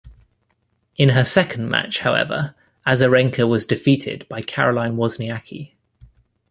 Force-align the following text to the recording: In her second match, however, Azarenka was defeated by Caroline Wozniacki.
In 0.95 1.09
her 1.09 1.23
second 1.23 1.69
match, 1.69 1.99
however, 1.99 2.55
Azarenka 2.87 3.47
was 3.47 3.67
defeated 3.67 4.27
by 4.29 4.41
Caroline 4.41 4.97
Wozniacki. 4.97 5.73